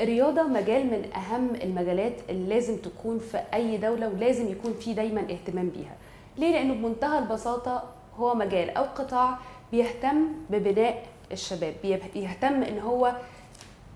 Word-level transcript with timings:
الرياضة 0.00 0.42
مجال 0.42 0.86
من 0.86 1.12
أهم 1.16 1.54
المجالات 1.54 2.12
اللي 2.30 2.54
لازم 2.54 2.76
تكون 2.76 3.18
في 3.18 3.40
أي 3.54 3.76
دولة 3.76 4.08
ولازم 4.08 4.48
يكون 4.48 4.72
فيه 4.72 4.94
دايما 4.94 5.20
اهتمام 5.20 5.68
بيها. 5.68 5.96
ليه؟ 6.36 6.52
لأنه 6.52 6.74
بمنتهى 6.74 7.18
البساطة 7.18 7.84
هو 8.16 8.34
مجال 8.34 8.70
أو 8.70 8.84
قطاع 8.84 9.38
بيهتم 9.72 10.26
ببناء 10.50 11.06
الشباب 11.32 11.74
بيهتم 12.14 12.62
إن 12.62 12.78
هو 12.78 13.12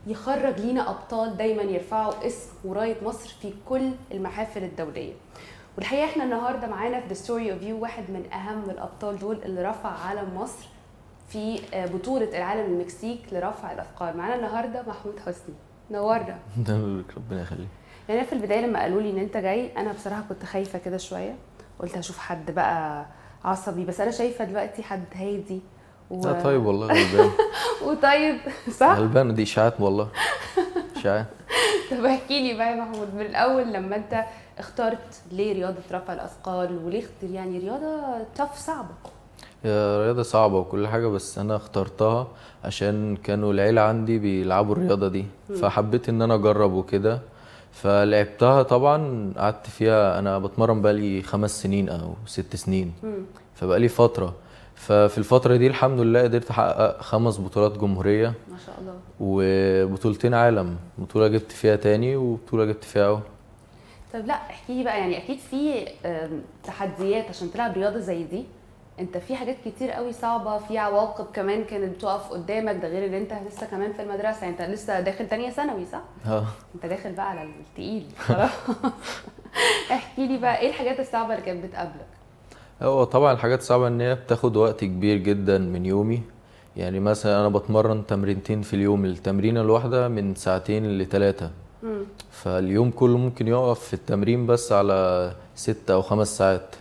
يخرج 0.07 0.61
لينا 0.61 0.91
أبطال 0.91 1.37
دايما 1.37 1.63
يرفعوا 1.63 2.27
اسم 2.27 2.49
وراية 2.65 2.97
مصر 3.05 3.35
في 3.43 3.53
كل 3.69 3.91
المحافل 4.13 4.65
الدولية. 4.65 5.13
والحقيقة 5.77 6.05
إحنا 6.05 6.25
النهاردة 6.25 6.67
معانا 6.67 7.01
في 7.01 7.15
The 7.15 7.19
Story 7.19 7.61
of 7.61 7.65
You 7.65 7.83
واحد 7.83 8.05
من 8.11 8.33
أهم 8.33 8.71
الأبطال 8.71 9.19
دول 9.19 9.39
اللي 9.45 9.63
رفع 9.63 9.89
علم 9.89 10.37
مصر 10.37 10.67
في 11.29 11.61
بطولة 11.75 12.39
العالم 12.39 12.73
المكسيك 12.73 13.21
لرفع 13.33 13.73
الأثقال. 13.73 14.17
معانا 14.17 14.35
النهاردة 14.35 14.83
محمود 14.83 15.19
حسني. 15.27 15.55
نورنا 15.91 16.39
ربنا 17.17 17.43
يخليك. 17.43 17.69
يعني 18.09 18.25
في 18.25 18.33
البداية 18.33 18.67
لما 18.67 18.81
قالوا 18.81 19.03
لي 19.03 19.11
إن 19.11 19.19
أنت 19.19 19.37
جاي 19.37 19.71
أنا 19.77 19.93
بصراحة 19.93 20.23
كنت 20.29 20.45
خايفة 20.45 20.79
كده 20.79 20.97
شوية. 20.97 21.37
قلت 21.79 21.99
هشوف 21.99 22.19
حد 22.19 22.51
بقى 22.51 23.07
عصبي 23.45 23.85
بس 23.85 24.01
أنا 24.01 24.11
شايفة 24.11 24.45
دلوقتي 24.45 24.83
حد 24.83 25.05
هادي 25.15 25.61
و... 26.11 26.25
لا 26.25 26.43
طيب 26.43 26.67
والله 26.67 26.87
غلبان. 26.87 27.31
وطيب 27.87 28.37
صح؟ 28.71 28.87
غلبان 28.99 29.35
دي 29.35 29.43
إشاعات 29.43 29.81
والله. 29.81 30.09
إشاعات. 30.97 31.27
طب 31.91 32.05
احكي 32.05 32.41
لي 32.53 32.59
بقى 32.59 32.71
يا 32.71 32.75
محمود 32.77 33.15
من 33.15 33.21
الأول 33.21 33.73
لما 33.73 33.97
أنت 33.97 34.25
اخترت 34.59 35.23
ليه 35.33 35.53
رياضة 35.53 35.83
رفع 35.93 36.13
الأثقال 36.13 36.85
وليه 36.85 37.05
يعني 37.23 37.59
رياضة 37.59 38.23
تف 38.35 38.57
صعبة؟ 38.57 38.95
هي 39.65 39.99
رياضة 40.05 40.23
صعبة 40.23 40.59
وكل 40.59 40.87
حاجة 40.89 41.07
بس 41.07 41.39
أنا 41.39 41.57
اخترتها 41.57 42.27
عشان 42.65 43.17
كانوا 43.17 43.53
العيلة 43.53 43.81
عندي 43.81 44.19
بيلعبوا 44.19 44.75
الرياضة 44.75 45.09
دي. 45.09 45.25
فحبيت 45.61 46.09
إن 46.09 46.23
أنا 46.23 46.35
أجرب 46.35 46.73
وكده. 46.73 47.21
فلعبتها 47.73 48.63
طبعا 48.63 49.33
قعدت 49.37 49.67
فيها 49.67 50.19
أنا 50.19 50.39
بتمرن 50.39 50.83
بقالي 50.83 51.23
خمس 51.23 51.63
سنين 51.63 51.89
أو 51.89 52.15
ست 52.27 52.57
سنين. 52.57 52.93
فبقالي 53.55 53.89
فترة. 53.89 54.35
ففي 54.75 55.19
الفترة 55.19 55.57
دي 55.57 55.67
الحمد 55.67 56.01
لله 56.01 56.23
قدرت 56.23 56.51
أحقق 56.51 57.03
خمس 57.03 57.41
بطولات 57.41 57.79
جمهورية 57.79 58.29
ما 58.29 58.57
شاء 58.67 58.75
الله. 58.81 58.95
وبطولتين 59.21 60.35
عالم. 60.35 60.77
بطولة 60.99 61.29
جبت 61.29 61.53
فيها 61.53 61.77
تاني 61.77 62.17
وبطولة 62.17 62.65
جبت 62.65 62.85
فيها 62.85 63.07
أول 63.07 63.21
طب 64.13 64.27
لا 64.27 64.35
احكي 64.35 64.75
لي 64.75 64.85
بقى 64.85 64.99
يعني 64.99 65.19
أكيد 65.19 65.39
في 65.39 65.89
تحديات 66.65 67.29
عشان 67.29 67.51
تلعب 67.51 67.73
رياضة 67.75 67.99
زي 67.99 68.25
دي. 68.25 68.45
انت 69.01 69.17
في 69.19 69.37
حاجات 69.37 69.57
كتير 69.65 69.91
قوي 69.91 70.13
صعبة 70.13 70.59
في 70.59 70.79
عواقب 70.79 71.27
كمان 71.35 71.65
كانت 71.65 71.97
بتقف 71.97 72.31
قدامك 72.31 72.77
ده 72.83 72.89
غير 72.89 73.07
ان 73.07 73.15
انت 73.15 73.33
لسه 73.49 73.67
كمان 73.67 73.93
في 73.93 74.03
المدرسة 74.03 74.41
يعني 74.41 74.51
انت 74.51 74.63
لسه 74.63 75.01
داخل 75.01 75.29
تانية 75.29 75.51
ثانوي 75.51 75.85
صح؟ 75.85 76.03
آه. 76.27 76.45
انت 76.75 76.87
داخل 76.87 77.13
بقى 77.13 77.31
على 77.31 77.43
التقيل 77.43 78.07
خلاص. 78.19 78.51
احكي 79.93 80.27
لي 80.27 80.39
بقى 80.39 80.59
إيه 80.59 80.69
الحاجات 80.69 81.01
الصعبة 81.01 81.35
اللي 81.35 81.47
كانت 81.47 81.65
بتقابلك؟ 81.65 82.07
هو 82.83 83.05
طبعا 83.05 83.33
الحاجات 83.33 83.59
الصعبة 83.59 83.89
إن 83.89 84.01
هي 84.01 84.15
بتاخد 84.15 84.57
وقت 84.57 84.85
كبير 84.85 85.17
جدا 85.17 85.59
من 85.59 85.87
يومي. 85.87 86.23
يعني 86.77 87.01
مثلا 87.01 87.41
أنا 87.41 87.49
بتمرن 87.49 88.07
تمرينتين 88.07 88.63
في 88.63 88.75
اليوم 88.75 89.05
التمرينة 89.05 89.61
الواحدة 89.61 90.09
من 90.09 90.35
ساعتين 90.35 90.99
لثلاثه 90.99 91.51
فاليوم 92.31 92.91
كله 92.91 93.19
ممكن 93.19 93.49
يقف 93.49 93.81
في 93.81 93.95
التمرين 93.95 94.47
بس 94.47 94.73
على 94.73 95.33
ست 95.55 95.91
أو 95.91 96.03
خمس 96.03 96.39
ساعات. 96.39 96.75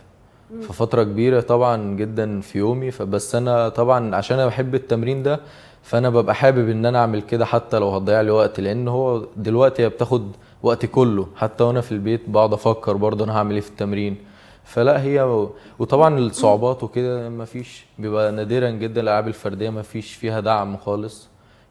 ففترة 0.62 1.02
كبيرة 1.02 1.40
طبعا 1.40 1.96
جدا 1.96 2.40
في 2.40 2.58
يومي. 2.58 2.90
فبس 2.90 3.34
أنا 3.34 3.68
طبعا 3.68 4.16
عشان 4.16 4.38
أنا 4.38 4.46
بحب 4.46 4.74
التمرين 4.74 5.22
ده 5.22 5.40
فأنا 5.82 6.10
ببقى 6.10 6.34
حابب 6.34 6.68
إن 6.68 6.86
أنا 6.86 6.98
أعمل 6.98 7.22
كده 7.22 7.44
حتى 7.44 7.78
لو 7.78 7.90
هتضيع 7.90 8.20
لي 8.20 8.30
وقت. 8.30 8.60
لأن 8.60 8.88
هو 8.88 9.26
دلوقتي 9.36 9.82
هي 9.82 9.88
بتاخد 9.88 10.30
وقتي 10.62 10.86
كله. 10.86 11.26
حتى 11.36 11.64
وأنا 11.64 11.80
في 11.80 11.92
البيت 11.92 12.20
بقعد 12.28 12.52
أفكر 12.52 12.96
برضه 12.96 13.24
أنا 13.24 13.36
هعمل 13.38 13.54
إيه 13.54 13.60
في 13.60 13.70
التمرين. 13.70 14.16
فلا 14.64 15.02
هي 15.02 15.46
وطبعا 15.78 16.18
الصعوبات 16.18 16.82
وكده 16.82 17.28
ما 17.28 17.44
فيش 17.44 17.86
بيبقى 17.98 18.32
نادرا 18.32 18.70
جدا 18.70 19.00
الألعاب 19.00 19.28
الفردية 19.28 19.70
ما 19.70 19.82
فيش 19.82 20.14
فيها 20.14 20.40
دعم 20.40 20.76
خالص. 20.76 21.28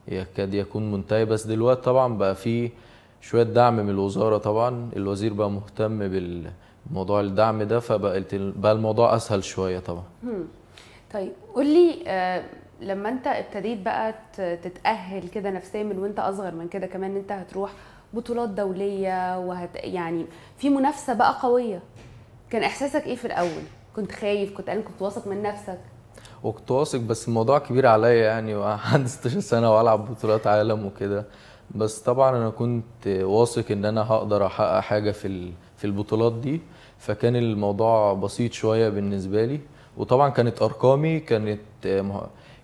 يكاد 0.07 0.53
يكون 0.53 0.91
منتهي. 0.91 1.25
بس 1.25 1.47
دلوقتي 1.47 1.81
طبعا 1.81 2.17
بقى 2.17 2.35
في 2.35 2.69
شوية 3.21 3.44
دعم 3.44 3.75
من 3.75 3.89
الوزارة 3.89 4.38
طبعا. 4.38 4.89
الوزير 4.95 5.33
بقى 5.33 5.51
مهتم 5.51 6.00
بال 6.07 6.51
موضوع 6.91 7.21
الدعم 7.21 7.63
ده 7.63 7.79
فبقى 7.79 8.23
بقى 8.33 8.71
الموضوع 8.71 9.16
أسهل 9.16 9.44
شوية 9.44 9.79
طبعا. 9.79 10.03
طيب 11.13 11.31
قول 11.55 11.66
لي 11.66 12.03
آه 12.07 12.44
لما 12.81 13.09
أنت 13.09 13.27
ابتديت 13.27 13.79
بقى 13.79 14.13
تتأهل 14.38 15.27
كده 15.27 15.49
نفسيا 15.51 15.83
من 15.83 15.99
وأنت 15.99 16.19
أصغر 16.19 16.51
من 16.55 16.67
كده 16.67 16.88
كمان 16.88 17.11
إن 17.11 17.17
أنت 17.17 17.31
هتروح 17.31 17.71
بطولات 18.13 18.49
دولية 18.49 19.39
وهت 19.39 19.69
يعني 19.75 20.25
في 20.57 20.69
منافسة 20.69 21.13
بقى 21.13 21.35
قوية. 21.41 21.81
كان 22.49 22.63
إحساسك 22.63 23.05
إيه 23.05 23.15
في 23.15 23.25
الأول؟ 23.25 23.63
كنت 23.95 24.11
خايف 24.11 24.57
كنت 24.57 24.69
كنت 24.69 25.01
واثق 25.01 25.27
من 25.27 25.41
نفسك؟ 25.44 25.79
وكنت 26.44 26.71
واثق 26.71 27.00
بس 27.00 27.27
الموضوع 27.27 27.59
كبير 27.59 27.88
عليا 27.88 28.23
يعني 28.25 28.55
وعندي 28.55 29.07
16 29.09 29.39
سنة 29.53 29.75
وألعب 29.77 30.11
بطولات 30.11 30.47
عالم 30.47 30.85
وكده. 30.85 31.25
بس 31.75 32.00
طبعا 32.00 32.38
أنا 32.38 32.50
كنت 32.50 33.07
واثق 33.07 33.71
إن 33.71 33.85
أنا 33.85 34.11
هقدر 34.11 34.45
أحقق 34.45 34.79
حاجة 34.79 35.11
في 35.11 35.51
في 35.83 35.88
البطولات 35.88 36.33
دي 36.33 36.61
فكان 36.99 37.35
الموضوع 37.35 38.13
بسيط 38.13 38.53
شوية 38.53 38.89
بالنسبة 38.89 39.45
لي. 39.45 39.59
وطبعا 39.97 40.29
كانت 40.29 40.61
أرقامي 40.61 41.19
كانت 41.19 41.59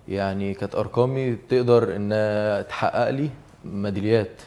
يعني 0.08 0.54
كانت 0.54 0.74
أرقامي 0.74 1.36
تقدر 1.48 1.96
إنها 1.96 2.62
تحقق 2.62 3.10
لي 3.10 3.30
ميداليات 3.64 4.42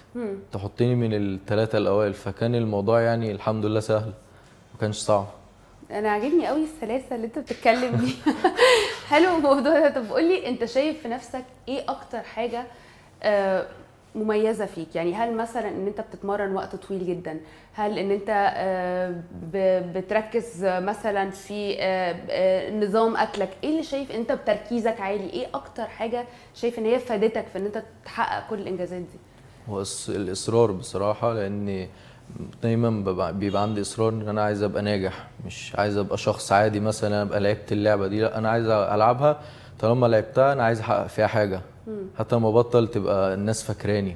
تحطني 0.52 0.96
من 0.96 1.14
الثلاثه 1.14 1.78
الأوائل. 1.78 2.14
فكان 2.14 2.56
الموضوع 2.56 3.02
يعني 3.02 3.32
الحمد 3.32 3.66
لله 3.66 3.80
سهل 3.80 4.12
ما 4.74 4.80
كانش 4.82 4.96
صعب. 4.98 5.28
أنا 5.92 6.10
عاجبني 6.10 6.48
قوي 6.48 6.64
السلاسه 6.64 7.16
اللي 7.16 7.28
أنت 7.28 7.40
بتتكلم 7.40 7.96
بيها 7.96 8.36
حلو 9.10 9.38
الموضوع 9.38 9.60
ده. 9.60 9.90
طب 9.90 10.10
قول 10.10 10.24
لي 10.28 10.48
أنت 10.50 10.66
شايف 10.66 11.02
في 11.02 11.08
نفسك 11.08 11.46
إيه 11.68 11.84
أكتر 11.90 12.20
حاجة 12.22 12.64
آه 13.24 13.66
مميزة 14.16 14.66
فيك؟ 14.66 14.96
يعني 14.96 15.14
هل 15.16 15.38
مثلا 15.38 15.68
إن 15.70 15.88
أنت 15.88 16.02
بتتمرن 16.02 16.56
وقت 16.56 16.76
طويل 16.76 17.06
جدا 17.08 17.40
هل 17.74 17.98
إن 18.00 18.12
أنت 18.12 18.30
بتركز 19.96 20.66
مثلا 20.66 21.30
في 21.30 21.76
نظام 22.84 23.18
أكلك 23.18 23.50
إيه 23.64 23.70
اللي 23.70 23.84
شايف 23.84 24.12
أنت 24.12 24.32
بتركيزك 24.32 25.02
عالي؟ 25.02 25.30
إيه 25.30 25.48
أكتر 25.54 25.86
حاجة 25.86 26.26
شايف 26.56 26.80
إن 26.80 26.86
هي 26.86 27.00
فادتك 27.00 27.46
في 27.54 27.58
إن 27.58 27.66
أنت 27.66 27.84
تحقق 28.06 28.50
كل 28.50 28.60
الإنجازات 28.60 29.02
دي؟ 29.02 29.20
هو 29.70 29.84
الإصرار 30.10 30.72
بصراحة 30.72 31.34
لأن 31.34 31.88
دايما 32.64 32.90
بيبقى 33.32 33.62
عندي 33.62 33.82
إصرار 33.82 34.10
إن 34.14 34.30
أنا 34.30 34.44
عايز 34.44 34.64
أبقى 34.64 34.82
ناجح 34.82 35.28
مش 35.46 35.76
عايز 35.76 35.98
أبقى 35.98 36.18
شخص 36.18 36.52
عادي 36.52 36.80
مثلا 36.80 37.22
أبقى 37.22 37.40
لعبت 37.40 37.72
اللعبة 37.72 38.08
دي 38.08 38.22
لأ 38.22 38.38
أنا 38.38 38.50
عايز 38.50 38.68
ألعبها 38.70 39.42
طالما 39.80 40.08
لعبتها 40.08 40.54
أنا 40.54 40.64
عايز 40.64 40.80
أحقق 40.80 41.08
فيها 41.08 41.28
حاجة. 41.28 41.62
حتى 42.20 42.36
لما 42.36 42.52
بطل 42.52 42.88
تبقى 42.88 43.34
الناس 43.34 43.64
فاكراني. 43.64 44.16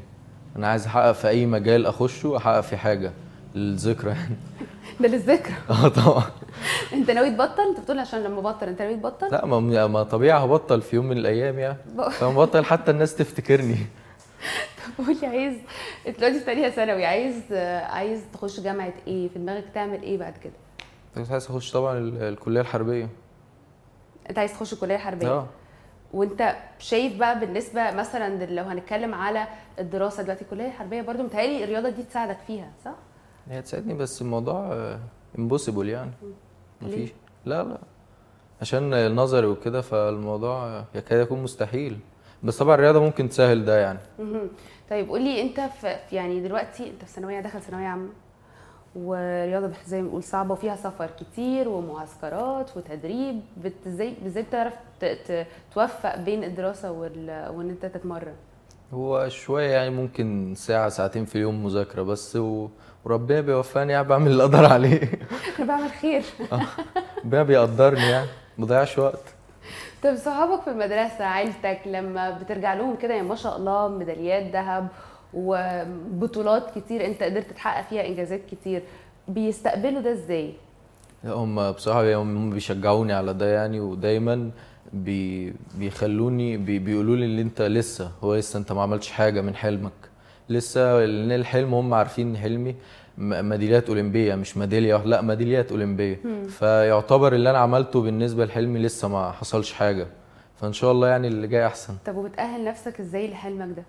أنا 0.56 0.68
عايز 0.68 0.86
أحقق 0.86 1.12
في 1.12 1.28
أي 1.28 1.46
مجال 1.46 1.86
أخشه 1.86 2.38
أحقق 2.38 2.62
في 2.62 2.78
حاجة. 2.78 3.12
للذكرى 3.56 4.10
يعني. 4.12 4.36
ده 5.00 5.08
للذكرى. 5.08 5.56
آه 5.70 5.88
طبعا. 5.88 6.24
أنت 6.94 7.12
ناوي 7.12 7.30
تبطل؟ 7.30 7.62
أنت 7.70 7.80
بتقول 7.80 8.00
عشان 8.00 8.24
لما 8.24 8.42
بطل 8.42 8.68
أنت 8.68 8.82
ناوي 8.82 8.96
تبطل؟ 8.96 9.28
لا 9.32 9.46
ما, 9.46 9.88
ما 9.88 10.04
طبيعي 10.04 10.44
هبطل 10.44 10.82
في 10.82 10.96
يوم 10.96 11.06
من 11.06 11.18
الأيام 11.18 11.60
يعني. 11.60 11.78
فلما 12.12 12.34
بطل 12.34 12.66
حتى 12.66 12.92
الناس 12.92 13.16
تفتكرني. 13.16 13.78
طب 14.98 15.06
قول 15.06 15.18
لي 15.22 15.28
عايز 15.28 15.56
أنت 16.08 16.18
دلوقتي 16.18 16.40
في 16.40 16.46
ثانية 16.46 16.70
ثانوي 16.70 17.06
عايز 17.06 17.54
عايز 17.84 18.22
تخش 18.34 18.60
جامعة 18.60 18.94
إيه؟ 19.08 19.30
في 19.30 19.40
دماغك 19.40 19.66
تعمل 19.74 20.02
إيه 20.02 20.18
بعد 20.18 20.38
كده؟ 20.38 20.54
كنت 21.16 21.32
عايز 21.32 21.46
اخش 21.46 21.72
طبعا 21.72 21.98
الكلية 21.98 22.62
الحربية. 22.62 23.10
أنت 24.30 24.38
عايز 24.40 24.54
تخش 24.54 24.74
الكلية 24.74 24.96
الحربية؟ 24.96 25.28
آه. 25.28 25.48
وانت 26.14 26.56
شايف 26.80 27.18
بقى 27.18 27.40
بالنسبة 27.40 27.92
مثلا 27.92 28.46
لو 28.46 28.64
هنتكلم 28.64 29.14
على 29.14 29.48
الدراسة 29.80 30.24
دلوقتي 30.24 30.42
الكلية 30.42 30.66
الحربية 30.68 31.02
برضو 31.02 31.24
متهيألي 31.24 31.64
الرياضة 31.64 31.90
دي 31.90 32.04
تساعدك 32.04 32.38
فيها 32.48 32.72
صح؟ 32.86 32.96
هي 33.50 33.62
تساعدني 33.62 33.94
بس 33.94 34.22
الموضوع 34.22 34.88
امبوسيبل 35.40 35.90
يعني. 35.90 36.12
مفيش. 36.82 37.10
لا 37.46 37.64
لا. 37.64 37.78
عشان 38.62 38.94
النظري 38.94 39.48
وكده 39.48 39.82
فالموضوع 39.82 40.84
يكاد 40.96 41.20
يكون 41.22 41.44
مستحيل. 41.44 42.00
بس 42.44 42.58
طبعا 42.58 42.76
الرياضة 42.76 43.00
ممكن 43.00 43.30
تسهل 43.30 43.66
ده 43.66 43.80
يعني. 43.80 44.00
طيب 44.90 45.10
قول 45.10 45.22
لي 45.22 45.42
انت 45.42 45.60
في 45.60 45.96
يعني 46.12 46.42
دلوقتي 46.42 46.90
انت 46.90 47.06
في 47.06 47.12
ثانوية 47.12 47.40
داخل 47.40 47.62
ثانوية 47.62 47.88
عامة. 47.88 48.10
ورياضة 48.98 49.72
زي 49.88 50.02
ما 50.02 50.08
بنقول 50.08 50.24
صعبة 50.24 50.52
وفيها 50.54 50.76
سفر 50.76 51.10
كتير 51.20 51.70
ومعسكرات 51.70 52.78
وتدريب 52.78 53.42
إزاي 53.88 54.14
إزاي 54.26 54.44
بتعرف 54.44 54.74
توفق 55.74 56.16
بين 56.16 56.44
الدراسة 56.44 56.92
وإن 56.92 57.70
أنت 57.70 57.86
تتمرن؟ 57.86 58.34
هو 58.94 59.30
شوية 59.30 59.70
يعني 59.70 59.90
ممكن 59.90 60.54
ساعة 60.56 60.90
ساعتين 60.90 61.26
في 61.26 61.36
اليوم 61.36 61.64
مذاكرة 61.66 62.02
بس 62.02 62.36
و... 62.36 62.68
وربنا 63.06 63.42
بيوفقني 63.42 63.94
يعني 63.94 64.08
بعمل 64.08 64.32
اللي 64.32 64.44
أقدر 64.44 64.66
عليه. 64.66 65.02
أنا 65.60 65.68
بعمل 65.68 65.90
خير. 65.90 66.24
ربنا 67.26 67.44
بيقدرني 67.44 68.10
يعني 68.10 68.28
ما 68.58 68.66
بضيعش 68.66 68.98
وقت. 69.00 69.24
طب 70.04 70.16
صحابك 70.16 70.62
في 70.62 70.70
المدرسة 70.70 71.26
عيلتك 71.26 71.80
لما 71.86 72.30
بترجع 72.32 72.74
لهم 72.74 72.96
كده 72.96 73.14
يعني 73.14 73.28
ما 73.28 73.36
شاء 73.36 73.58
الله 73.58 73.88
ميداليات 73.88 74.54
ذهب 74.54 74.88
وبطولات 75.34 76.80
كتير 76.80 77.06
انت 77.06 77.24
قدرت 77.24 77.52
تحقق 77.52 77.88
فيها 77.90 78.06
انجازات 78.08 78.42
كتير. 78.52 78.82
بيستقبلوا 79.28 80.02
ده 80.02 80.12
إزاي؟ 80.12 80.54
هم 81.26 81.72
بصراحة 81.72 82.16
هم 82.16 82.50
بيشجعوني 82.50 83.14
على 83.14 83.34
ده 83.34 83.54
يعني 83.54 83.80
ودايما 83.80 84.52
بي 84.94 85.54
بيخلوني 85.76 86.58
بي 86.58 86.80
بيقولوا 86.80 87.16
لي 87.16 87.26
اللي 87.26 87.42
أنت 87.42 87.62
لسه 87.62 88.12
هو 88.24 88.36
لسه 88.36 88.60
أنت 88.60 88.72
ما 88.72 88.82
عملتش 88.82 89.12
حاجة 89.12 89.42
من 89.42 89.56
حلمك. 89.56 89.92
لسه 90.50 91.06
لأن 91.06 91.32
الحلم 91.32 91.74
هم 91.74 91.94
عارفين 91.94 92.38
حلمي 92.38 92.76
ميداليات 93.18 93.90
أولمبية 93.90 94.36
مش 94.36 94.58
ميدالية 94.58 94.94
واحدة 94.94 95.10
لا 95.10 95.22
ميداليات 95.22 95.72
أولمبية. 95.72 96.20
فيعتبر 96.50 97.34
اللي 97.34 97.50
أنا 97.50 97.58
عملته 97.58 98.02
بالنسبة 98.02 98.46
لحلمي 98.46 98.80
لسه 98.80 99.08
ما 99.08 99.32
حصلش 99.32 99.74
حاجة. 99.74 100.08
فإن 100.56 100.74
شاء 100.74 100.92
الله 100.92 101.08
يعني 101.08 101.28
اللي 101.28 101.48
جاي 101.48 101.66
أحسن. 101.68 101.94
طب 102.06 102.16
وبتأهل 102.16 102.66
نفسك 102.66 103.00
إزاي 103.00 103.28
لحلمك 103.28 103.76
ده؟ 103.76 103.84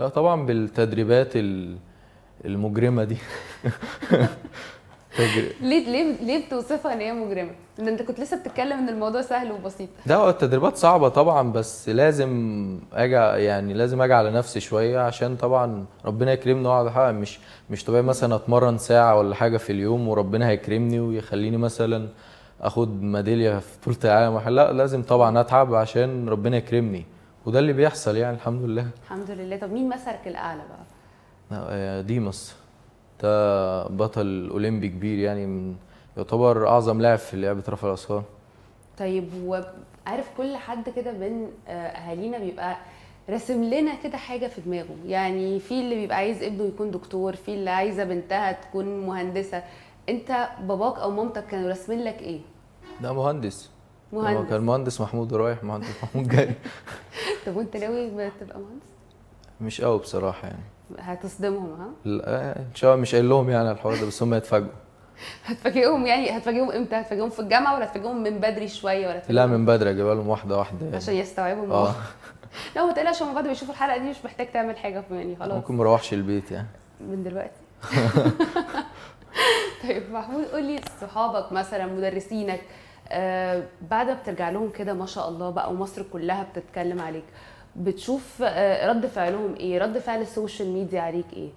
لا 0.00 0.08
طبعا 0.08 0.46
بالتدريبات 0.46 1.28
ال- 1.36 1.76
المجرمة 2.44 3.04
دي. 3.04 3.16
ليه 5.62 5.84
ليه 5.90 6.16
ليه 6.22 6.46
بتوصفها 6.46 6.92
إن 6.92 7.00
هي 7.00 7.12
مجرمة؟ 7.12 7.50
إن 7.80 7.88
أنت 7.88 8.02
كنت 8.02 8.20
لسه 8.20 8.36
بتتكلم 8.40 8.78
إن 8.78 8.88
الموضوع 8.88 9.20
سهل 9.22 9.52
وبسيط. 9.52 9.88
ده 10.06 10.14
هو 10.16 10.28
التدريبات 10.28 10.76
صعبة 10.76 11.08
طبعا 11.08 11.52
بس 11.52 11.88
لازم 11.88 12.78
أجي 12.92 13.14
يعني 13.44 13.74
لازم 13.74 14.02
أجي 14.02 14.12
على 14.14 14.30
نفسي 14.30 14.60
شوية 14.60 14.98
عشان 15.00 15.36
طبعا 15.36 15.84
ربنا 16.04 16.32
يكرمني 16.32 16.68
وأقعد 16.68 16.86
أحقق. 16.86 17.10
مش 17.10 17.38
مش 17.70 17.84
طبيعي 17.84 18.02
مثلا 18.02 18.34
أتمرن 18.36 18.78
ساعة 18.78 19.18
ولا 19.18 19.34
حاجة 19.34 19.56
في 19.56 19.72
اليوم 19.72 20.08
وربنا 20.08 20.48
هيكرمني 20.48 21.00
ويخليني 21.00 21.56
مثلا 21.56 22.08
آخد 22.60 23.02
ميدالية 23.02 23.58
في 23.58 23.78
بطولة 23.82 23.98
العالم. 24.04 24.54
لا 24.54 24.72
لازم 24.72 25.02
طبعا 25.02 25.40
أتعب 25.40 25.74
عشان 25.74 26.28
ربنا 26.28 26.56
يكرمني. 26.56 27.04
وده 27.46 27.58
اللي 27.58 27.72
بيحصل 27.72 28.16
يعني 28.16 28.36
الحمد 28.36 28.62
لله. 28.62 28.86
الحمد 29.04 29.30
لله. 29.30 29.56
طب 29.56 29.72
مين 29.72 29.88
مثلك 29.88 30.20
الأعلى 30.26 30.62
بقى؟ 30.68 30.84
آه، 31.52 32.00
ديماس 32.00 32.54
ده 33.22 33.86
بطل 33.86 34.48
أولمبي 34.52 34.88
كبير 34.88 35.18
يعني 35.18 35.46
من 35.46 35.76
يعتبر 36.16 36.68
أعظم 36.68 37.00
لاعب 37.00 37.18
في 37.18 37.36
لعبة 37.36 37.62
رفع 37.68 37.88
الأثقال. 37.88 38.22
طيب 38.98 39.28
وعارف 39.44 40.30
كل 40.36 40.56
حد 40.56 40.88
كده 40.88 41.12
من 41.12 41.46
آه، 41.68 41.70
أهالينا 41.70 42.38
بيبقى 42.38 42.76
راسم 43.30 43.64
لنا 43.64 43.94
كده 44.02 44.18
حاجة 44.18 44.46
في 44.46 44.60
دماغه. 44.60 44.96
يعني 45.06 45.60
في 45.60 45.80
اللي 45.80 45.94
بيبقى 45.94 46.16
عايز 46.16 46.42
ابنه 46.42 46.64
يكون 46.64 46.90
دكتور 46.90 47.36
في 47.36 47.54
اللي 47.54 47.70
عايزة 47.70 48.04
بنتها 48.04 48.52
تكون 48.52 49.06
مهندسة. 49.06 49.62
انت 50.08 50.48
باباك 50.62 50.98
أو 50.98 51.10
مامتك 51.10 51.46
كانوا 51.46 51.68
راسمين 51.68 52.04
لك 52.04 52.22
إيه؟ 52.22 52.40
ده 53.02 53.12
مهندس. 53.12 53.70
هو 54.14 54.22
مهندس. 54.22 54.50
كان 54.50 54.60
مهندس 54.60 55.00
محمود 55.00 55.34
رايح 55.34 55.64
مهندس 55.64 55.94
محمود 56.02 56.28
جاي. 56.28 56.50
طب 57.46 57.56
وانت 57.56 57.76
ناوي 57.76 58.30
تبقى 58.40 58.58
مهندس؟ 58.58 58.86
مش 59.60 59.80
قوي 59.80 59.98
بصراحة 59.98 60.48
يعني. 60.48 60.62
هتصدمهم 60.98 61.80
ها؟ 61.80 61.88
لا 62.04 62.56
إن 62.58 62.74
شاء 62.74 62.90
الله 62.90 63.02
مش 63.02 63.14
قايل 63.14 63.28
لهم 63.28 63.50
يعني 63.50 63.70
الحوار 63.70 64.00
ده 64.00 64.06
بس 64.06 64.22
هم 64.22 64.34
يتفاجئوا 64.34 64.70
هتفاجئهم 65.46 66.06
يعني؟ 66.06 66.36
هتفاجئهم 66.36 66.70
إمتى؟ 66.70 66.96
هتفاجئهم 66.96 67.30
في 67.30 67.40
الجامعة 67.40 67.74
ولا 67.74 67.84
هتفاجئهم 67.84 68.22
من 68.22 68.38
بدري 68.38 68.68
شوية 68.68 69.08
ولا 69.08 69.22
لا 69.28 69.46
من 69.46 69.66
بدري 69.66 69.90
أجيبها 69.90 70.14
لهم 70.14 70.28
واحدة 70.28 70.58
واحدة 70.58 70.84
يعني. 70.84 70.96
عشان 70.96 71.14
يستوعبوا 71.14 71.74
آه. 71.74 71.94
لا 72.76 72.86
ما 72.86 72.92
تقلقش 72.92 73.22
هم 73.22 73.34
بعد 73.34 73.44
ما 73.46 73.52
يشوفوا 73.52 73.74
الحلقة 73.74 73.98
دي 73.98 74.10
مش 74.10 74.24
محتاج 74.24 74.52
تعمل 74.52 74.76
حاجة 74.76 75.04
يعني 75.10 75.36
خلاص. 75.36 75.52
ممكن 75.52 75.74
ما 75.74 75.82
اروحش 75.82 76.12
البيت 76.14 76.50
يعني. 76.50 76.68
من 77.00 77.22
دلوقتي؟ 77.22 77.60
طيب 79.82 80.02
محمود 80.12 80.44
قول 80.44 80.64
لي 80.64 80.80
صحابك 81.00 81.52
مثلا 81.52 81.86
مدرسينك 81.86 82.60
آه 83.12 83.62
بعد 83.90 84.06
ما 84.06 84.14
بترجع 84.14 84.50
لهم 84.50 84.70
كده 84.70 84.92
ما 84.94 85.06
شاء 85.06 85.28
الله 85.28 85.50
بقى 85.50 85.72
ومصر 85.72 86.02
كلها 86.12 86.42
بتتكلم 86.52 87.00
عليك 87.00 87.24
بتشوف 87.76 88.42
آه 88.42 88.88
رد 88.88 89.06
فعلهم 89.06 89.54
إيه؟ 89.54 89.78
رد 89.78 89.98
فعل 89.98 90.20
السوشيال 90.20 90.68
ميديا 90.68 91.00
عليك 91.00 91.26
إيه؟ 91.32 91.48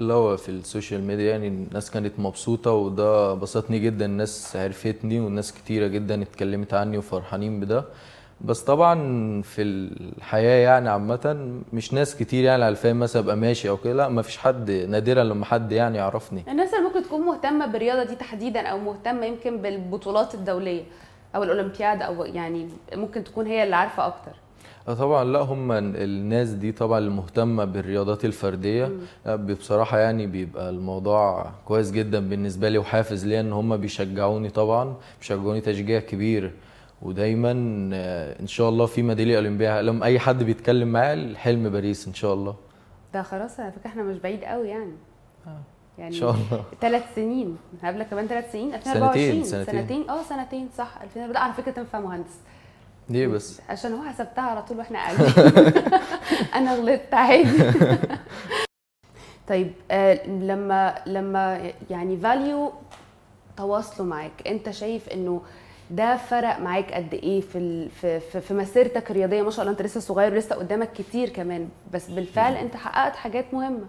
اللي 0.00 0.12
هو 0.12 0.36
في 0.36 0.48
السوشيال 0.48 1.00
ميديا 1.04 1.30
يعني 1.30 1.48
الناس 1.48 1.90
كانت 1.90 2.12
مبسوطة 2.18 2.72
وده 2.72 3.34
بسطني 3.34 3.78
جدا 3.78 4.04
الناس 4.04 4.56
عرفتني 4.56 5.20
والناس 5.20 5.52
كتيرة 5.52 5.86
جدا 5.86 6.22
اتكلمت 6.22 6.74
عني 6.74 6.98
وفرحانين 6.98 7.60
بده. 7.60 7.84
بس 8.44 8.60
طبعا 8.60 9.42
في 9.42 9.62
الحياة 9.62 10.64
يعني 10.64 10.88
عامة 10.88 11.50
مش 11.72 11.92
ناس 11.94 12.16
كتير 12.16 12.44
يعني 12.44 12.64
على 12.64 12.70
الفهم 12.72 12.98
مثلا 12.98 13.22
ابقى 13.22 13.36
ماشي 13.36 13.68
أو 13.68 13.76
كده. 13.76 13.92
لا 13.92 14.08
مفيش 14.08 14.38
حد 14.38 14.70
نادرا 14.70 15.24
لما 15.24 15.44
حد 15.44 15.72
يعني 15.72 15.98
يعرفني. 15.98 16.44
الناس 16.48 16.74
اللي 16.74 16.88
ممكن 16.88 17.02
تكون 17.02 17.20
مهتمة 17.20 17.66
بالرياضة 17.66 18.04
دي 18.04 18.14
تحديدا 18.14 18.60
أو 18.60 18.78
مهتمة 18.78 19.26
يمكن 19.26 19.56
بالبطولات 19.62 20.34
الدولية 20.34 20.82
أو 21.34 21.42
الأولمبياد 21.42 22.02
أو 22.02 22.24
يعني 22.24 22.68
ممكن 22.94 23.24
تكون 23.24 23.46
هي 23.46 23.64
اللي 23.64 23.76
عارفة 23.76 24.06
أكتر. 24.06 24.32
آه 24.88 24.94
طبعا 24.94 25.24
لا 25.24 25.38
هم 25.40 25.72
الناس 25.72 26.48
دي 26.50 26.72
طبعا 26.72 26.98
المهتمة 26.98 27.64
بالرياضات 27.64 28.24
الفردية. 28.24 28.90
لا، 29.26 29.36
بصراحة 29.36 29.98
يعني 29.98 30.26
بيبقى 30.26 30.70
الموضوع 30.70 31.50
كويس 31.64 31.90
جدا 31.90 32.28
بالنسبة 32.28 32.68
لي 32.68 32.78
وحافز 32.78 33.26
ليا 33.26 33.40
إن 33.40 33.52
هم 33.52 33.76
بيشجعوني 33.76 34.50
طبعا 34.50 34.94
بيشجعوني 35.20 35.60
تشجيع 35.60 36.00
كبير. 36.00 36.52
ودايما 37.02 37.50
آه، 37.94 38.40
إن 38.40 38.46
شاء 38.46 38.68
الله 38.68 38.86
في 38.86 39.02
ميدالية 39.02 39.36
أولمبية 39.36 39.80
لما 39.80 40.04
أي 40.06 40.18
حد 40.18 40.42
بيتكلم 40.42 40.88
معايا 40.88 41.14
الحلم 41.14 41.68
باريس 41.68 42.06
إن 42.08 42.14
شاء 42.14 42.34
الله. 42.34 42.54
ده 43.14 43.22
خلاص 43.22 43.60
على 43.60 43.72
فكرة 43.72 43.86
إحنا 43.86 44.02
مش 44.02 44.16
بعيد 44.16 44.44
قوي 44.44 44.68
يعني. 44.68 44.92
يعني 45.98 46.14
إن 46.14 46.20
شاء 46.20 46.30
الله. 46.30 46.64
ثلاث 46.80 47.02
سنين. 47.14 47.56
هقابلك 47.82 48.08
كمان 48.08 48.26
ثلاث 48.26 48.52
سنين. 48.52 48.74
2024 48.74 49.44
سنتين. 49.44 49.74
سنتين. 49.80 50.10
آه 50.10 50.22
سنتين 50.22 50.68
صح. 50.78 50.98
2000 51.16 51.38
على 51.38 51.52
فكرة 51.52 51.72
تنفع 51.72 52.00
مهندس. 52.00 52.34
ليه 53.08 53.26
بس؟ 53.26 53.60
عشان 53.68 53.92
هو 53.92 54.02
حسبتها 54.02 54.44
على 54.44 54.62
طول 54.62 54.78
وإحنا 54.78 54.98
قاعدين. 54.98 55.82
أنا 56.54 56.74
غلطت 56.74 57.14
عادي. 57.14 57.62
طيب 59.48 59.72
آه 59.90 60.26
لما 60.26 60.94
لما 61.06 61.72
يعني 61.90 62.16
فاليو 62.16 62.72
تواصلوا 63.56 64.08
معاك 64.08 64.46
أنت 64.46 64.70
شايف 64.70 65.08
إنه 65.08 65.42
ده 65.92 66.16
فرق 66.16 66.60
معاك 66.60 66.92
قد 66.92 67.14
إيه 67.14 67.40
في 67.40 67.88
في 67.88 68.20
في, 68.20 68.40
في 68.40 68.54
مسيرتك 68.54 69.10
الرياضية؟ 69.10 69.42
ما 69.42 69.50
شاء 69.50 69.60
الله 69.60 69.72
أنت 69.72 69.82
لسه 69.82 70.00
صغير 70.00 70.32
ولسه 70.32 70.54
قدامك 70.56 70.92
كتير 70.92 71.28
كمان 71.28 71.68
بس 71.92 72.10
بالفعل 72.10 72.54
أنت 72.54 72.76
حققت 72.76 73.16
حاجات 73.16 73.54
مهمة. 73.54 73.84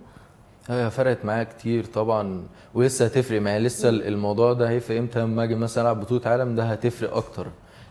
هي 0.70 0.90
فرقت 0.92 1.26
معايا 1.26 1.44
كتير 1.44 1.86
طبعا 1.86 2.48
ولسه 2.74 3.06
هتفرق 3.06 3.42
معايا. 3.42 3.60
لسه 3.60 3.90
الموضوع 3.90 4.54
ده 4.54 4.70
هيفرق 4.70 4.98
إمتى؟ 4.98 5.20
لما 5.20 5.44
أجي 5.44 5.56
مثلا 5.56 5.84
ألعب 5.84 6.00
بطولة 6.02 6.22
عالم 6.28 6.56
ده 6.56 6.64
هتفرق 6.64 7.16
أكتر. 7.16 7.48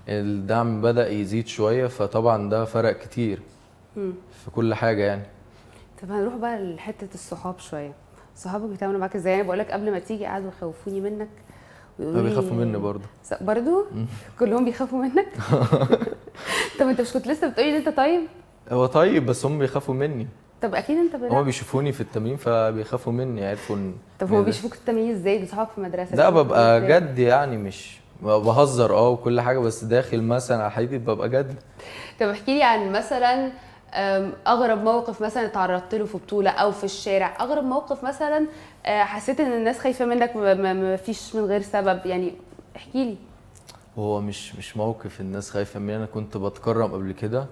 الدعم 0.09 0.83
بدأ 0.83 1.09
يزيد 1.11 1.47
شوية 1.47 1.87
فطبعا 1.87 2.49
ده 2.51 2.65
فرق 2.65 2.99
كتير. 2.99 3.41
في 4.45 4.51
كل 4.55 4.75
حاجة 4.75 5.03
يعني. 5.03 5.23
طب 6.03 6.11
هنروح 6.11 6.35
بقى 6.37 6.75
لحتة 6.75 7.09
الصحاب 7.15 7.59
شوية. 7.59 7.93
صحابك 8.37 8.69
بيتعاملوا 8.69 9.01
معاك 9.01 9.17
إزاي؟ 9.17 9.35
أنا 9.35 9.43
بقول 9.43 9.59
لك 9.59 9.71
قبل 9.71 9.91
ما 9.91 9.99
تيجي 9.99 10.25
قعدوا 10.27 10.49
يخوفوني 10.49 11.01
منك. 11.01 11.29
ويقولوا 11.99 12.23
لي- 12.23 12.29
بيخافوا 12.29 12.53
مني 12.57 12.79
برضه. 12.79 13.05
برضو 13.41 13.85
كلهم 14.39 14.65
بيخافوا 14.65 14.99
منك؟ 14.99 15.27
طب 16.81 16.87
انت 16.89 17.01
مش 17.01 17.13
كنت 17.13 17.27
لسه 17.27 17.49
بتقولي 17.49 17.71
ان 17.71 17.75
انت 17.77 17.89
طيب؟ 17.89 18.21
هو 18.71 18.87
طيب 18.87 19.27
بس 19.27 19.47
هم 19.47 19.59
بيخافوا 19.59 19.95
مني. 19.95 20.27
طب 20.63 20.75
أكيد 20.75 20.99
انت 20.99 21.15
هم. 21.33 21.43
بيشوفوني 21.43 21.93
في 21.93 22.01
التمرين 22.01 22.37
فبيخافوا 22.37 23.13
مني 23.13 23.47
عرفوا 23.47 23.77
ان 23.77 23.95
طب 24.21 24.33
هو 24.33 24.43
بيشوفوك 24.43 24.75
التمرين 24.75 25.11
إزاي؟ 25.11 25.39
دول 25.39 25.49
صحابك 25.49 25.71
في 25.71 25.79
المدرسة؟ 25.79 26.17
لا 26.17 26.31
ببقى؟ 26.31 26.87
جد 26.87 27.19
يعني 27.19 27.57
مش 27.57 27.99
بهزر 28.23 28.95
آه 28.95 29.09
وكل 29.09 29.41
حاجة 29.41 29.59
بس 29.59 29.85
داخل 29.85 30.23
مثلا 30.23 30.63
على 30.63 30.71
حقيقي 30.71 30.99
ببقى 30.99 31.29
جد. 31.29 31.55
طب 32.21 32.29
احكي 32.29 32.55
لي 32.55 32.63
عن 32.63 32.93
مثلا 32.93 33.51
أغرب 34.47 34.83
موقف 34.85 35.23
مثلا 35.23 35.45
اتعرضت 35.45 35.95
له 35.95 36.05
في 36.05 36.19
بطولة 36.19 36.51
أو 36.51 36.73
في 36.73 36.85
الشارع 36.85 37.37
أغرب 37.41 37.65
موقف 37.65 38.05
مثلا 38.05 38.47
آه، 38.87 39.03
حسيت 39.05 39.41
إن 39.41 39.53
الناس 39.53 39.79
خايفة 39.79 40.05
منك 40.05 40.37
ما- 40.37 40.97
فيش 40.97 41.35
من 41.37 41.45
غير 41.45 41.63
سبب 41.63 42.07
يعني 42.07 42.33
احكي 42.77 43.05
لي. 43.05 43.17
هو 43.99 44.21
مش 44.21 44.55
مش 44.57 44.77
موقف 44.77 45.21
الناس 45.21 45.51
خايفة 45.51 45.81
مني 45.81 45.97
أنا 45.97 46.07
كنت 46.07 46.37
بتكرم 46.37 46.93
قبل 46.93 47.13
كده. 47.13 47.47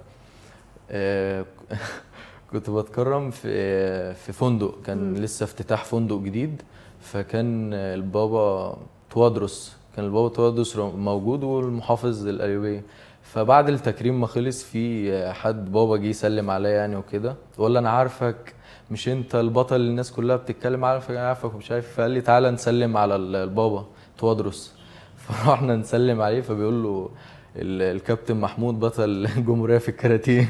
آه، 0.91 1.45
كنت 2.53 2.71
بتكرم 2.71 3.31
في 3.31 4.15
في 4.15 4.33
فندق 4.33 4.75
كان 4.87 5.15
لسه 5.15 5.45
افتتاح 5.45 5.85
فندق 5.85 6.17
جديد. 6.17 6.63
فكان 7.01 7.75
البابا 7.75 8.77
توادرس 9.11 9.77
كان 9.97 10.05
البابا 10.05 10.29
توادرس 10.29 10.77
موجود 10.77 11.45
والمحافظ 11.45 12.27
القليوبية 12.27 12.83
فبعد 13.35 13.69
التكريم 13.69 14.21
ما 14.21 14.27
خلص 14.27 14.65
في 14.65 15.13
حد 15.33 15.73
بابا 15.73 15.97
جه 15.97 16.07
يسلم 16.07 16.51
عليا 16.51 16.71
يعني 16.71 16.97
وكده. 16.97 17.35
ولا 17.59 17.79
أنا 17.79 17.91
عارفك 17.91 18.55
مش 18.91 19.09
أنت 19.09 19.35
البطل 19.35 19.77
اللي 19.77 19.91
الناس 19.91 20.13
كلها 20.13 20.37
بتتكلم 20.37 20.85
عارفك 20.85 21.11
أنا 21.11 21.29
عارفك 21.29 21.55
ومش 21.55 21.73
عارف 21.73 21.95
فقال 21.97 22.11
لي 22.11 22.21
تعالى 22.21 22.51
نسلم 22.51 22.97
على 22.97 23.17
البابا 23.17 23.87
توادرس 24.19 24.75
فرحنا 25.29 25.77
نسلم 25.77 26.21
عليه 26.23 26.41
فبيقول 26.41 26.83
له 26.83 27.11
ال- 27.57 27.97
الكابتن 27.97 28.37
محمود 28.37 28.81
بطل 28.81 29.05
الجمهورية 29.37 29.79
في 29.79 29.89
الكاراتيه. 29.89 30.49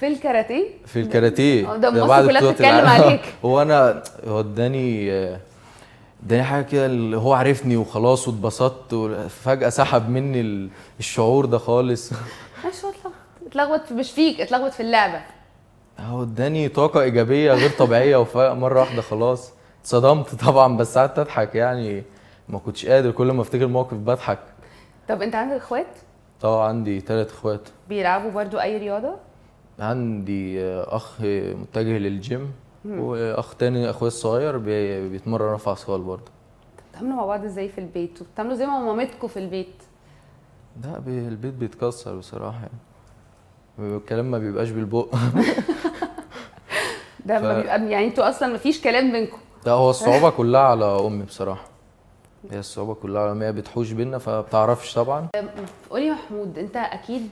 في 0.00 0.06
الكاراتيه؟ 0.08 0.64
في 0.86 1.00
الكاراتيه. 1.00 1.74
آه، 1.74 1.76
ده 1.76 1.90
مصر 1.90 2.06
كلها 2.06 2.22
بطولة 2.40 2.50
بتتكلم. 2.50 2.86
عليك. 2.86 3.20
هو 3.44 3.62
أنا 3.62 4.02
هو 4.28 4.40
اداني 4.40 5.10
اداني 6.24 6.42
حاجة 6.42 6.64
كده 6.64 6.86
اللي 6.86 7.16
هو 7.16 7.32
عرفني 7.34 7.76
وخلاص 7.76 8.28
واتبسطت 8.28 8.92
وفجاه 8.92 9.68
سحب 9.68 10.08
مني 10.10 10.40
ال- 10.40 10.68
الشعور 10.98 11.44
ده 11.44 11.58
خالص. 11.58 12.12
ماشي 12.64 12.78
اتلخبط. 12.88 13.12
اتلخبط 13.46 13.92
مش 13.92 14.12
فيك 14.12 14.40
اتلخبط 14.40 14.72
في 14.72 14.80
اللعبة. 14.80 15.20
هو 15.98 16.22
اداني 16.22 16.68
طاقة 16.68 17.00
إيجابية 17.00 17.52
غير 17.52 17.70
طبيعية 17.70 18.16
وفجأة 18.16 18.52
مرة 18.54 18.80
واحدة 18.80 19.02
خلاص. 19.02 19.52
اتصدمت 19.80 20.34
طبعا 20.34 20.76
بس 20.76 20.98
قعدت 20.98 21.18
أضحك 21.18 21.54
يعني. 21.54 22.02
ما 22.48 22.58
كنتش 22.58 22.86
قادر 22.86 23.10
كل 23.10 23.30
ما 23.32 23.42
أفتكر 23.42 23.66
موقف 23.66 23.94
بضحك. 23.96 24.38
طب 25.08 25.22
أنت 25.22 25.34
عندك 25.34 25.56
إخوات؟ 25.56 25.86
طبعا 26.40 26.68
عندي 26.68 27.00
تلات 27.00 27.30
إخوات. 27.30 27.68
بيلعبوا 27.88 28.30
برضو 28.30 28.58
أي 28.58 28.76
رياضة؟ 28.78 29.14
عندي 29.78 30.64
أخ 30.70 31.20
متجه 31.60 31.98
للجيم. 31.98 32.52
وأخ 32.90 33.54
تاني 33.54 33.90
أخويا 33.90 34.08
الصغير 34.08 34.58
بي- 34.58 35.08
بيتمرن 35.08 35.52
رفع 35.54 35.72
أثقال 35.72 36.00
برضه. 36.02 36.30
بتعملوا 36.92 37.16
مع 37.16 37.26
بعض 37.26 37.44
إزاي 37.44 37.68
في 37.68 37.78
البيت؟ 37.78 38.22
وبتعملوا 38.22 38.54
زي 38.54 38.66
ما 38.66 38.78
مامتكم 38.78 39.28
في 39.28 39.38
البيت؟ 39.38 39.82
ده 40.76 40.98
بي- 40.98 41.28
البيت 41.28 41.54
بيتكسر 41.54 42.16
بصراحة 42.16 42.58
يعني. 42.58 43.96
الكلام 43.96 44.30
ما 44.30 44.38
بيبقاش 44.38 44.70
بالبق. 44.70 45.14
ده 47.26 47.38
ف- 47.40 47.66
يعني 47.66 48.06
أنتوا 48.06 48.28
أصلا 48.28 48.54
مفيش 48.54 48.80
كلام 48.80 49.12
بينكم 49.12 49.38
لا 49.66 49.72
هو 49.72 49.90
الصعوبة 49.90 50.30
كلها 50.30 50.60
على 50.60 50.84
أمي 50.84 51.24
بصراحة. 51.24 51.64
هي 52.50 52.58
الصعوبة 52.58 52.94
كلها 52.94 53.44
هي 53.46 53.52
بتحوش 53.52 53.92
بينا 53.92 54.18
فبتعرفش 54.18 54.94
طبعا. 54.94 55.28
قولي 55.90 56.06
يا 56.06 56.12
محمود 56.12 56.58
انت 56.58 56.76
أكيد 56.76 57.28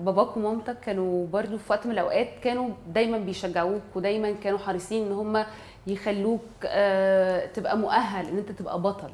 باباك 0.00 0.36
ومامتك 0.36 0.80
كانوا 0.80 1.26
برضو 1.26 1.58
في 1.58 1.72
وقت 1.72 1.86
من 1.86 1.92
الاوقات 1.92 2.28
كانوا 2.44 2.68
دايما 2.94 3.18
بيشجعوك 3.18 3.82
ودايما 3.94 4.32
كانوا 4.32 4.58
حريصين 4.58 5.06
إن 5.06 5.12
هم 5.12 5.44
يخلوك 5.86 6.40
آه، 6.64 7.46
تبقى 7.46 7.76
مؤهل 7.78 8.26
إن 8.26 8.38
أنت 8.38 8.52
تبقى 8.52 8.80
بطل. 8.80 9.10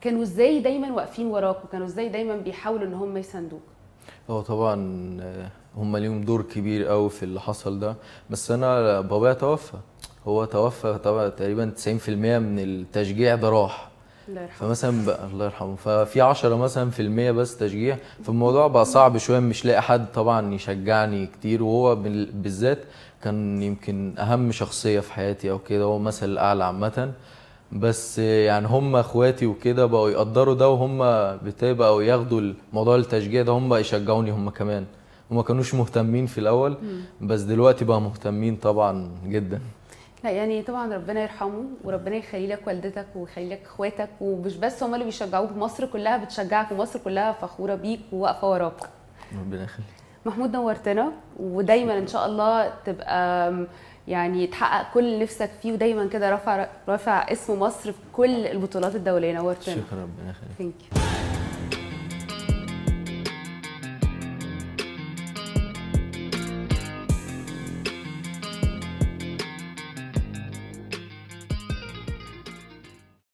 كانوا 0.00 0.22
إزاي 0.22 0.60
دايما 0.60 0.92
واقفين 0.92 1.26
وراك 1.26 1.64
وكانوا 1.64 1.86
إزاي 1.86 2.08
دايما 2.08 2.36
بيحاولوا 2.36 2.86
إن 2.86 2.94
هم 2.94 3.16
يساندوك؟ 3.16 3.62
هو 4.30 4.40
طبعا 4.40 4.76
آه، 5.22 5.48
هم 5.76 5.96
ليهم 5.96 6.20
دور 6.24 6.42
كبير 6.42 6.86
قوي 6.86 7.10
في 7.10 7.22
اللي 7.22 7.40
حصل 7.40 7.78
ده. 7.80 7.96
بس 8.30 8.50
أنا 8.50 9.00
بابايا 9.00 9.32
توفى. 9.34 9.76
هو 10.28 10.44
توفى 10.44 10.98
طبعا 11.04 11.28
تقريبا 11.28 11.72
90% 11.76 12.08
من 12.38 12.58
التشجيع 12.58 13.34
ده 13.34 13.48
راح. 13.50 13.88
الله 14.28 14.40
يرحمه. 14.42 14.68
فمثلا 14.68 15.06
بقى 15.06 15.26
الله 15.26 15.44
يرحمه. 15.44 15.76
ففي 15.76 16.20
10 16.20 16.56
مثلا 16.56 16.90
في 16.90 17.02
المية 17.02 17.30
بس 17.30 17.56
تشجيع. 17.56 17.96
فالموضوع 18.24 18.66
بقى 18.66 18.84
صعب 18.84 19.18
شوية 19.18 19.38
مش 19.38 19.64
لاقي 19.64 19.82
حد 19.82 20.06
طبعا 20.14 20.54
يشجعني 20.54 21.26
كتير. 21.26 21.62
وهو 21.62 21.94
بال- 21.96 22.32
بالذات 22.32 22.78
كان 23.22 23.62
يمكن 23.62 24.14
أهم 24.18 24.52
شخصية 24.52 25.00
في 25.00 25.12
حياتي 25.12 25.50
أو 25.50 25.58
كده 25.58 25.84
هو 25.84 25.98
مثل 25.98 26.26
الأعلى 26.28 26.64
عامة. 26.64 27.12
بس 27.72 28.18
يعني 28.18 28.66
هم 28.66 28.96
أخواتي 28.96 29.46
وكده 29.46 29.86
بقوا 29.86 30.10
يقدروا 30.10 30.54
ده 30.54 30.68
وهم 30.68 30.98
بقوا 31.62 32.02
ياخدوا 32.02 32.52
موضوع 32.72 32.96
التشجيع 32.96 33.42
ده 33.42 33.52
هم 33.52 33.68
بقى 33.68 33.80
يشجعوني 33.80 34.30
هم 34.30 34.50
كمان. 34.50 34.84
هم 35.30 35.40
كانوش 35.40 35.74
مهتمين 35.74 36.26
في 36.26 36.38
الأول 36.38 36.76
بس 37.20 37.40
دلوقتي 37.40 37.84
بقى 37.84 38.00
مهتمين 38.00 38.56
طبعا 38.56 39.10
جدا. 39.26 39.60
لا 40.26 40.32
يعني 40.32 40.62
طبعا 40.62 40.94
ربنا 40.94 41.22
يرحمه 41.22 41.64
وربنا 41.84 42.16
يخلي 42.16 42.46
لك 42.46 42.66
والدتك 42.66 43.06
ويخلي 43.14 43.48
لك 43.48 43.62
إخواتك 43.64 44.08
ومش 44.20 44.56
بس 44.56 44.82
هم 44.82 44.94
اللي 44.94 45.04
بيشجعوك 45.04 45.52
مصر 45.52 45.86
كلها 45.86 46.16
بتشجعك 46.16 46.72
ومصر 46.72 46.98
كلها 46.98 47.32
فخورة 47.32 47.74
بيك 47.74 48.00
وواقفة 48.12 48.50
وراك. 48.50 48.80
ربنا 49.40 49.64
يخليك. 49.64 49.86
محمود 50.26 50.52
نورتنا 50.56 51.12
ودايما 51.40 51.98
إن 51.98 52.06
شاء 52.06 52.26
الله 52.26 52.72
تبقى 52.84 53.52
يعني 54.08 54.46
تحقق 54.46 54.94
كل 54.94 55.04
اللي 55.04 55.22
نفسك 55.22 55.50
فيه 55.62 55.72
ودايما 55.72 56.08
كده 56.08 56.30
رافع 56.30 56.66
رافع 56.88 57.32
اسم 57.32 57.60
مصر 57.60 57.92
في 57.92 57.98
كل 58.12 58.46
البطولات 58.46 58.94
الدولية. 58.94 59.32
نورتنا. 59.32 59.74
شكرا 59.74 60.02
ربنا 60.02 60.30
يخليك. 60.30 60.74